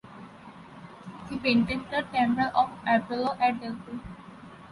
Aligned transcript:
He 1.29 1.37
painted 1.37 1.81
the 1.91 2.01
temple 2.11 2.49
of 2.55 2.71
Apollo 2.87 3.37
at 3.39 3.61
Delphi. 3.61 3.99